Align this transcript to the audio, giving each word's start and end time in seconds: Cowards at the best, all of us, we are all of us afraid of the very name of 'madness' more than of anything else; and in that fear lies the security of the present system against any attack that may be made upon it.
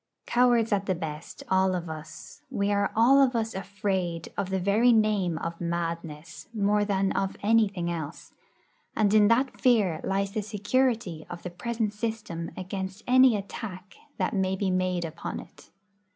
Cowards 0.25 0.71
at 0.71 0.87
the 0.87 0.95
best, 0.95 1.43
all 1.47 1.75
of 1.75 1.87
us, 1.87 2.41
we 2.49 2.71
are 2.71 2.91
all 2.95 3.21
of 3.21 3.35
us 3.35 3.53
afraid 3.53 4.33
of 4.35 4.49
the 4.49 4.59
very 4.59 4.91
name 4.91 5.37
of 5.37 5.61
'madness' 5.61 6.49
more 6.55 6.83
than 6.83 7.11
of 7.11 7.37
anything 7.43 7.91
else; 7.91 8.33
and 8.95 9.13
in 9.13 9.27
that 9.27 9.61
fear 9.61 10.01
lies 10.03 10.31
the 10.31 10.41
security 10.41 11.27
of 11.29 11.43
the 11.43 11.51
present 11.51 11.93
system 11.93 12.49
against 12.57 13.03
any 13.05 13.35
attack 13.37 13.93
that 14.17 14.33
may 14.33 14.55
be 14.55 14.71
made 14.71 15.05
upon 15.05 15.39
it. 15.39 15.69